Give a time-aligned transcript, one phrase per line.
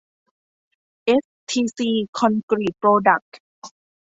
[1.05, 3.37] เอสทีซี คอนกรีตโปรดัคท์